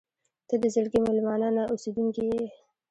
•ته 0.47 0.55
د 0.61 0.63
زړګي 0.73 0.99
مېلمانه 1.05 1.49
نه، 1.55 1.63
اوسېدونکې 1.71 2.23
یې. 2.31 2.43